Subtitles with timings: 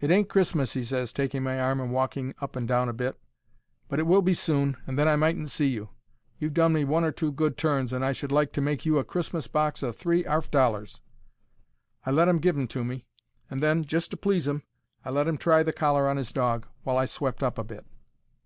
[0.00, 3.20] "It ain't Christmas," he ses, taking my arm and walking up and down a bit,
[3.86, 5.90] "but it will be soon, and then I mightn't see you.
[6.38, 8.96] You've done me one or two good turns, and I should like to make you
[8.96, 11.02] a Christmas box of three 'arf dollars."
[12.06, 13.04] I let 'im give 'em to me,
[13.50, 14.62] and then, just to please 'im,
[15.04, 17.84] I let 'im try the collar on 'is dog, while I swept up a bit.